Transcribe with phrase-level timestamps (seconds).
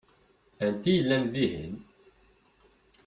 [0.65, 1.75] Anta i yellan dihin?